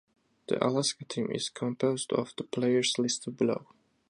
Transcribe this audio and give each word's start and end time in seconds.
The 0.47 0.57
Alaska 0.67 1.05
team 1.05 1.29
is 1.31 1.49
composed 1.49 2.11
of 2.11 2.33
the 2.35 2.43
players 2.43 2.97
listed 2.97 3.37
below. 3.37 3.67